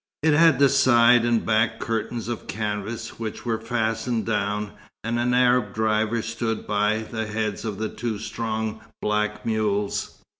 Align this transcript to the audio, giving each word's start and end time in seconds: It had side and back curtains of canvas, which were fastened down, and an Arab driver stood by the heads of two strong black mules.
It 0.23 0.33
had 0.33 0.59
side 0.71 1.25
and 1.25 1.45
back 1.45 1.79
curtains 1.79 2.27
of 2.27 2.47
canvas, 2.47 3.19
which 3.19 3.45
were 3.45 3.61
fastened 3.61 4.25
down, 4.25 4.71
and 5.03 5.19
an 5.19 5.35
Arab 5.35 5.75
driver 5.75 6.23
stood 6.23 6.65
by 6.65 7.03
the 7.03 7.27
heads 7.27 7.65
of 7.65 7.95
two 7.97 8.17
strong 8.17 8.81
black 8.99 9.45
mules. 9.45 10.17